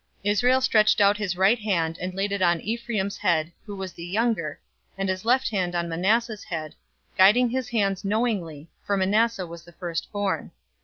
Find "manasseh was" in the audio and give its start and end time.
8.97-9.61